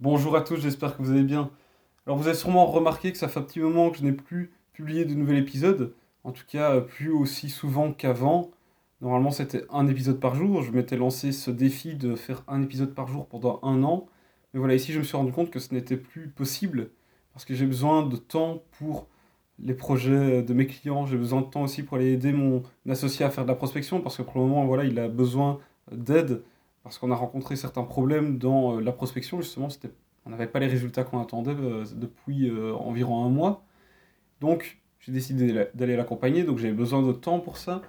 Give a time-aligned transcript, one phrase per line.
[0.00, 1.50] Bonjour à tous, j'espère que vous allez bien.
[2.04, 4.52] Alors vous avez sûrement remarqué que ça fait un petit moment que je n'ai plus
[4.72, 8.50] publié de nouvel épisode, en tout cas plus aussi souvent qu'avant.
[9.00, 12.92] Normalement c'était un épisode par jour, je m'étais lancé ce défi de faire un épisode
[12.92, 14.08] par jour pendant un an.
[14.52, 16.90] Mais voilà, ici je me suis rendu compte que ce n'était plus possible,
[17.32, 19.06] parce que j'ai besoin de temps pour
[19.60, 23.24] les projets de mes clients, j'ai besoin de temps aussi pour aller aider mon associé
[23.24, 25.60] à faire de la prospection, parce que pour le moment voilà, il a besoin
[25.92, 26.42] d'aide
[26.84, 29.68] parce qu'on a rencontré certains problèmes dans euh, la prospection, justement,
[30.26, 33.64] on n'avait pas les résultats qu'on attendait euh, depuis euh, environ un mois.
[34.40, 37.82] Donc, j'ai décidé d'aller l'accompagner, donc j'avais besoin de temps pour ça,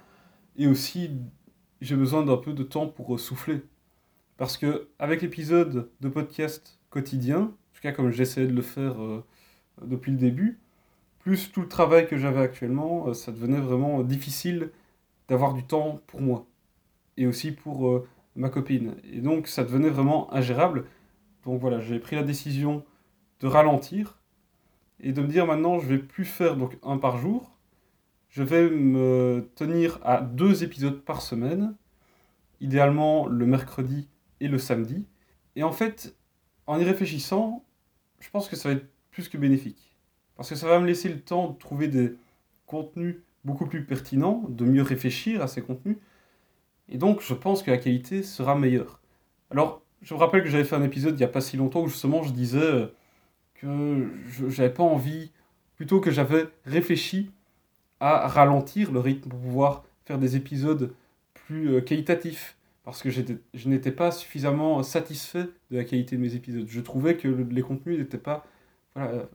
[0.56, 1.10] et aussi
[1.82, 3.62] j'ai besoin d'un peu de temps pour souffler.
[4.38, 8.96] Parce que avec l'épisode de podcast quotidien, en tout cas comme j'essayais de le faire
[9.82, 10.58] depuis le début,
[11.20, 14.70] plus tout le travail que j'avais actuellement, ça devenait vraiment difficile
[15.28, 16.46] d'avoir du temps pour moi.
[17.16, 18.04] Et aussi pour
[18.36, 18.94] ma copine.
[19.12, 20.84] Et donc ça devenait vraiment ingérable.
[21.44, 22.84] Donc voilà, j'ai pris la décision
[23.40, 24.18] de ralentir
[25.00, 27.50] et de me dire maintenant je vais plus faire donc un par jour.
[28.28, 31.74] Je vais me tenir à deux épisodes par semaine,
[32.60, 34.08] idéalement le mercredi
[34.40, 35.06] et le samedi.
[35.54, 36.14] Et en fait,
[36.66, 37.64] en y réfléchissant,
[38.20, 39.96] je pense que ça va être plus que bénéfique.
[40.36, 42.14] Parce que ça va me laisser le temps de trouver des
[42.66, 45.96] contenus beaucoup plus pertinents, de mieux réfléchir à ces contenus,
[46.88, 49.00] et donc, je pense que la qualité sera meilleure.
[49.50, 51.82] Alors, je me rappelle que j'avais fait un épisode il n'y a pas si longtemps
[51.82, 52.88] où justement je disais
[53.54, 55.32] que je n'avais pas envie,
[55.76, 57.30] plutôt que j'avais réfléchi
[58.00, 60.94] à ralentir le rythme pour pouvoir faire des épisodes
[61.34, 62.56] plus euh, qualitatifs.
[62.84, 66.66] Parce que je n'étais pas suffisamment satisfait de la qualité de mes épisodes.
[66.68, 68.46] Je trouvais que les contenus n'étaient pas,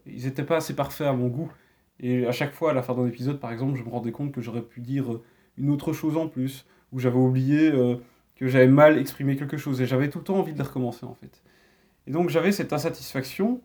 [0.06, 1.52] n'étaient pas assez parfaits à mon goût.
[2.00, 4.32] Et à chaque fois, à la fin d'un épisode, par exemple, je me rendais compte
[4.32, 5.20] que j'aurais pu dire
[5.58, 7.96] une autre chose en plus, où j'avais oublié euh,
[8.36, 9.82] que j'avais mal exprimé quelque chose.
[9.82, 11.42] Et j'avais tout le temps envie de les recommencer, en fait.
[12.08, 13.62] Et donc j'avais cette insatisfaction.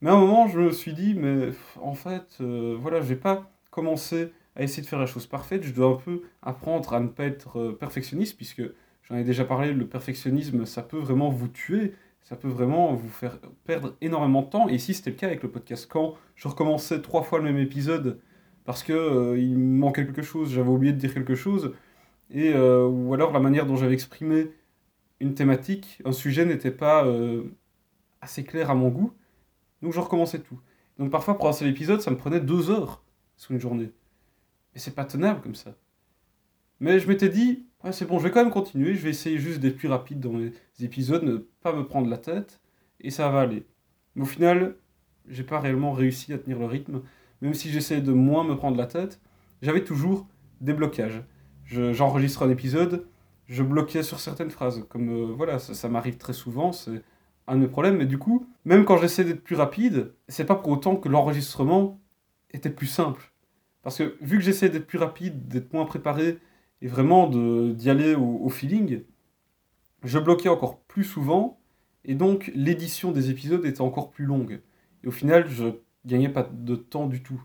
[0.00, 3.16] Mais à un moment, je me suis dit, mais en fait, euh, voilà, je vais
[3.16, 5.62] pas commencer à essayer de faire la chose parfaite.
[5.62, 8.62] Je dois un peu apprendre à ne pas être euh, perfectionniste, puisque
[9.02, 11.94] j'en ai déjà parlé, le perfectionnisme, ça peut vraiment vous tuer.
[12.22, 14.68] Ça peut vraiment vous faire perdre énormément de temps.
[14.68, 15.88] Et ici, c'était le cas avec le podcast.
[15.90, 18.20] Quand je recommençais trois fois le même épisode
[18.64, 21.72] parce que il me manquait quelque chose, j'avais oublié de dire quelque chose,
[22.30, 24.52] et, euh, ou alors la manière dont j'avais exprimé
[25.20, 27.44] une thématique, un sujet n'était pas euh,
[28.20, 29.12] assez clair à mon goût,
[29.82, 30.58] donc je recommençais tout.
[30.98, 33.02] Donc parfois pour un seul épisode, ça me prenait deux heures
[33.36, 33.90] sur une journée.
[34.74, 35.74] Et c'est pas tenable comme ça.
[36.78, 39.60] Mais je m'étais dit, c'est bon, je vais quand même continuer, je vais essayer juste
[39.60, 40.52] d'être plus rapide dans les
[40.82, 42.60] épisodes, ne pas me prendre la tête,
[43.00, 43.66] et ça va aller.
[44.14, 44.76] Mais au final,
[45.28, 47.02] j'ai pas réellement réussi à tenir le rythme,
[47.42, 49.20] même si j'essayais de moins me prendre la tête,
[49.62, 50.26] j'avais toujours
[50.60, 51.22] des blocages
[51.70, 53.06] j'enregistre un épisode,
[53.48, 54.84] je bloquais sur certaines phrases.
[54.88, 57.02] Comme euh, voilà, ça, m'arrive très souvent, c'est
[57.46, 57.96] un de mes problèmes.
[57.96, 62.00] Mais du coup, même quand j'essaie d'être plus rapide, c'est pas pour autant que l'enregistrement
[62.52, 63.32] était plus simple.
[63.82, 66.38] Parce que vu que j'essaie d'être plus rapide, d'être moins préparé
[66.82, 69.02] et vraiment d'y aller au, feeling,
[70.04, 71.58] je bloquais encore plus souvent
[72.04, 74.60] et donc l'édition des épisodes était encore plus longue.
[75.02, 75.66] Et au final, je
[76.06, 77.42] gagnais pas de temps du tout.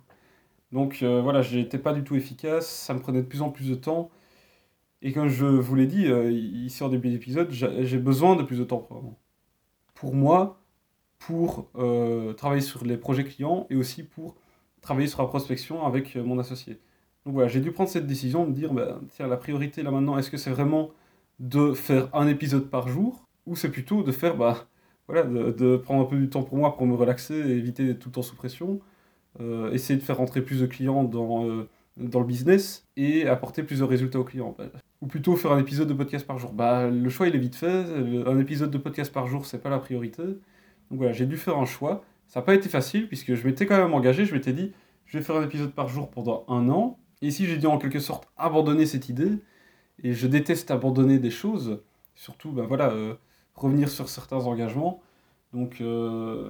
[0.71, 3.69] Donc euh, voilà, j'étais pas du tout efficace, ça me prenait de plus en plus
[3.69, 4.09] de temps.
[5.01, 8.59] Et comme je vous l'ai dit euh, ici en début d'épisode, j'ai besoin de plus
[8.59, 8.87] de temps
[9.93, 10.59] Pour moi,
[11.19, 14.35] pour euh, travailler sur les projets clients et aussi pour
[14.81, 16.79] travailler sur la prospection avec mon associé.
[17.25, 19.91] Donc voilà, j'ai dû prendre cette décision de me dire, bah, tiens, la priorité là
[19.91, 20.91] maintenant, est-ce que c'est vraiment
[21.39, 24.67] de faire un épisode par jour ou c'est plutôt de faire, bah,
[25.07, 27.85] voilà, de, de, prendre un peu du temps pour moi pour me relaxer et éviter
[27.85, 28.79] d'être tout le temps sous pression?
[29.41, 33.63] Euh, essayer de faire rentrer plus de clients dans, euh, dans le business et apporter
[33.63, 34.55] plus de résultats aux clients.
[35.01, 36.53] Ou plutôt faire un épisode de podcast par jour.
[36.53, 37.85] Bah, le choix, il est vite fait.
[38.25, 40.23] Un épisode de podcast par jour, c'est pas la priorité.
[40.23, 42.03] Donc voilà, j'ai dû faire un choix.
[42.27, 44.25] Ça n'a pas été facile puisque je m'étais quand même engagé.
[44.25, 44.71] Je m'étais dit,
[45.05, 46.97] je vais faire un épisode par jour pendant un an.
[47.21, 49.31] Et ici, j'ai dû en quelque sorte abandonner cette idée.
[50.03, 51.81] Et je déteste abandonner des choses.
[52.15, 53.15] Surtout, bah voilà, euh,
[53.53, 55.01] revenir sur certains engagements.
[55.53, 55.81] Donc,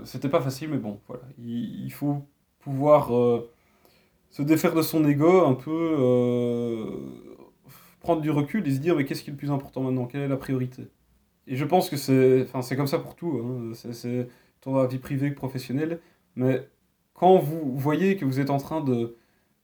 [0.04, 1.21] c'était pas facile, mais bon, voilà.
[1.38, 2.25] il faut
[2.65, 3.47] pouvoir euh,
[4.31, 6.85] se défaire de son ego, un peu euh,
[8.00, 10.07] prendre du recul et se dire mais qu'est-ce qui est le plus important maintenant?
[10.07, 10.88] Quelle est la priorité?
[11.47, 13.73] Et je pense que c'est c'est comme ça pour tout, hein.
[13.73, 14.27] c'est
[14.62, 16.00] tant dans la vie privée que professionnelle,
[16.35, 16.67] mais
[17.13, 19.15] quand vous voyez que vous êtes en train de,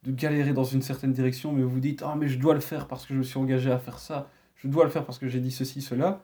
[0.03, 2.87] de galérer dans une certaine direction, mais vous dites ah mais je dois le faire
[2.87, 5.27] parce que je me suis engagé à faire ça, je dois le faire parce que
[5.27, 6.23] j'ai dit ceci, cela,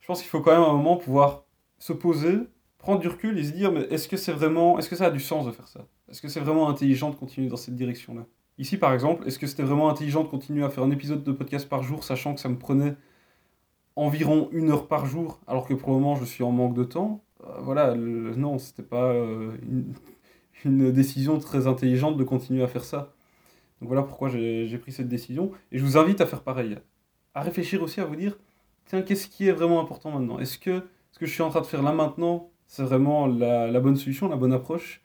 [0.00, 1.44] je pense qu'il faut quand même un moment pouvoir
[1.80, 2.38] se poser,
[2.84, 5.10] prendre du recul et se dire mais est-ce que c'est vraiment est-ce que ça a
[5.10, 5.86] du sens de faire ça?
[6.10, 8.26] Est-ce que c'est vraiment intelligent de continuer dans cette direction-là?
[8.58, 11.32] Ici, par exemple, est-ce que c'était vraiment intelligent de continuer à faire un épisode de
[11.32, 12.94] podcast par jour, sachant que ça me prenait
[13.96, 16.84] environ une heure par jour, alors que pour le moment, je suis en manque de
[16.84, 17.24] temps?
[17.60, 19.94] Voilà, non, c'était pas une,
[20.66, 23.14] une, décision très intelligente de continuer à faire ça.
[23.80, 25.52] Donc voilà pourquoi j'ai pris cette décision.
[25.72, 26.76] Et je vous invite à faire pareil.
[27.34, 28.38] À réfléchir aussi, à vous dire,
[28.84, 30.38] tiens, qu'est-ce qui est vraiment important maintenant?
[30.38, 30.82] Est-ce que
[31.12, 34.28] ce que je suis en train de faire là maintenant, c'est vraiment la, bonne solution,
[34.28, 35.00] la bonne approche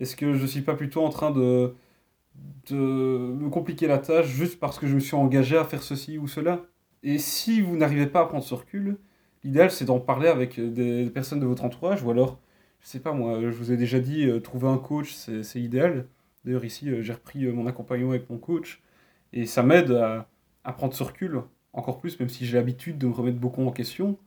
[0.00, 1.72] Est-ce que je ne suis pas plutôt en train de,
[2.68, 6.18] de me compliquer la tâche juste parce que je me suis engagé à faire ceci
[6.18, 6.62] ou cela?
[7.04, 8.98] Et si vous n'arrivez pas à prendre ce recul,
[9.44, 12.40] l'idéal c'est d'en parler avec des personnes de votre entourage ou alors,
[12.80, 16.08] je sais pas moi, je vous ai déjà dit, euh, trouver un coach c'est idéal.
[16.44, 18.82] D'ailleurs ici euh, j'ai repris euh, mon accompagnement avec mon coach
[19.32, 20.28] et ça m'aide à,
[20.64, 21.42] à prendre ce recul
[21.72, 24.18] encore plus, même si j'ai l'habitude de me remettre beaucoup en question.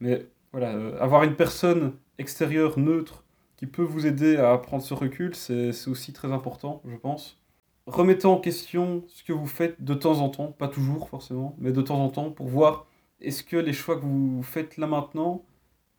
[0.00, 3.24] Mais voilà, euh, avoir une personne extérieure, neutre,
[3.56, 7.38] qui peut vous aider à prendre ce recul, c'est aussi très important, je pense.
[7.86, 11.72] Remettez en question ce que vous faites de temps en temps, pas toujours forcément, mais
[11.72, 12.86] de temps en temps, pour voir
[13.20, 15.44] est-ce que les choix que vous faites là maintenant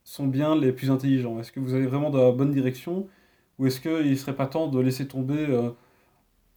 [0.03, 1.39] sont bien les plus intelligents?
[1.39, 3.07] Est-ce que vous allez vraiment dans la bonne direction?
[3.59, 5.69] Ou est-ce qu'il ne serait pas temps de laisser tomber euh,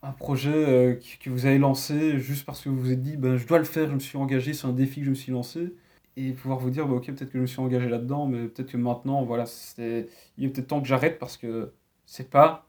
[0.02, 3.36] un projet euh, que vous avez lancé juste parce que vous vous êtes dit ben,
[3.36, 5.32] je dois le faire, je me suis engagé, c'est un défi que je me suis
[5.32, 5.74] lancé
[6.16, 8.70] et pouvoir vous dire, bah, ok, peut-être que je me suis engagé là-dedans, mais peut-être
[8.70, 10.08] que maintenant, voilà, c'est...
[10.38, 11.72] il est peut-être temps que j'arrête parce que
[12.06, 12.66] c'est pas,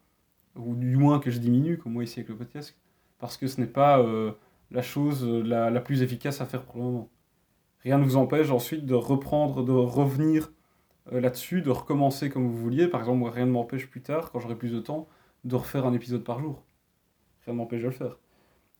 [0.56, 2.78] ou du moins que je diminue, comme moi ici avec le podcast,
[3.20, 4.32] parce que ce n'est pas euh,
[4.72, 7.10] la chose euh, la, la, plus efficace à faire pour le moment.
[7.84, 10.52] Rien ne vous empêche ensuite de reprendre, de revenir
[11.14, 12.88] euh, là-dessus, de recommencer comme vous vouliez.
[12.88, 15.08] Par exemple, moi, rien ne m'empêche plus tard, quand j'aurai plus de temps,
[15.44, 16.64] de refaire un épisode par jour.
[17.46, 18.18] Rien ne m'empêche de le faire.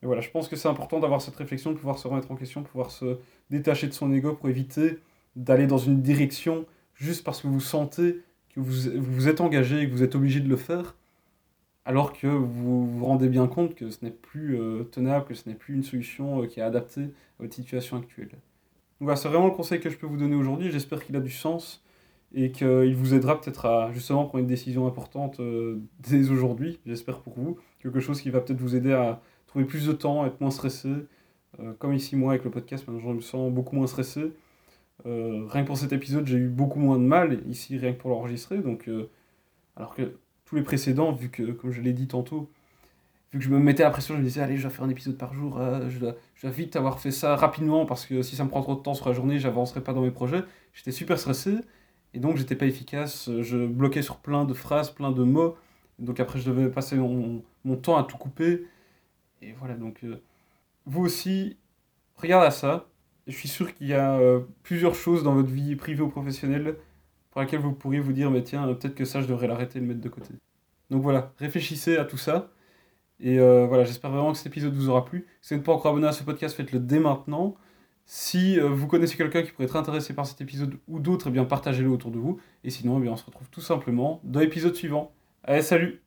[0.02, 2.64] Voilà, je pense que c'est important d'avoir cette réflexion, de pouvoir se remettre en question,
[2.64, 3.18] pouvoir se
[3.50, 5.00] détacher de son ego pour éviter
[5.36, 8.22] d'aller dans une direction juste parce que vous sentez
[8.54, 10.96] que vous vous êtes engagé et que vous êtes obligé de le faire,
[11.84, 15.50] alors que vous vous rendez bien compte que ce n'est plus euh, tenable, que ce
[15.50, 18.30] n'est plus une solution euh, qui est adaptée à votre situation actuelle.
[19.02, 20.72] Voilà, c'est vraiment le conseil que je peux vous donner aujourd'hui.
[20.72, 21.84] J'espère qu'il a du sens
[22.34, 27.20] et qu'il vous aidera peut-être à justement prendre une décision importante euh, dès aujourd'hui, j'espère
[27.20, 27.58] pour vous.
[27.80, 29.22] Quelque chose qui va peut-être vous aider à
[29.64, 30.90] plus de temps, être moins stressé,
[31.60, 34.34] euh, comme ici, moi, avec le podcast, maintenant, je me sens beaucoup moins stressé.
[35.06, 38.00] Euh, rien que pour cet épisode, j'ai eu beaucoup moins de mal, ici, rien que
[38.00, 38.58] pour l'enregistrer.
[38.60, 39.10] Donc, euh,
[39.76, 42.50] alors que tous les précédents, vu que, comme je l'ai dit tantôt,
[43.32, 44.90] vu que je me mettais la pression, je me disais, allez, je vais faire un
[44.90, 45.60] épisode par jour,
[45.90, 48.62] je, dois, je, dois, vite avoir fait ça rapidement, parce que si ça me prend
[48.62, 50.44] trop de temps sur la journée, j'avancerai pas dans mes projets.
[50.74, 51.56] J'étais super stressé,
[52.14, 55.56] et donc j'étais pas efficace, je bloquais sur plein de phrases, plein de mots,
[56.00, 58.66] donc après je devais passer mon temps à tout couper,
[59.42, 60.04] et voilà, donc
[60.86, 61.58] vous aussi,
[62.18, 62.88] regardez à ça.
[63.28, 66.76] Je suis sûr qu'il y a euh, plusieurs choses dans votre vie privée ou professionnelle
[67.32, 69.82] pour lesquelles vous pourriez vous dire, mais tiens, peut-être que ça, je devrais l'arrêter et
[69.82, 70.34] le mettre de côté.
[70.92, 72.52] Donc voilà, réfléchissez à tout ça.
[73.20, 75.26] Et euh, voilà, j'espère vraiment que cet épisode vous aura plu.
[75.42, 77.56] Si vous n'êtes pas encore abonné à ce podcast, faites-le dès maintenant.
[78.06, 81.32] Si euh, vous connaissez quelqu'un qui pourrait être intéressé par cet épisode ou d'autres, eh
[81.32, 82.40] bien partagez-le autour de vous.
[82.64, 85.12] Et sinon, eh bien, on se retrouve tout simplement dans l'épisode suivant.
[85.44, 86.05] Allez, salut